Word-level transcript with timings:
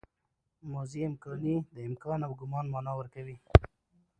ماضي 0.73 1.01
امکاني 1.09 1.55
د 1.75 1.77
امکان 1.89 2.19
او 2.27 2.31
ګومان 2.39 2.65
مانا 2.73 2.91
ورکوي. 2.97 3.35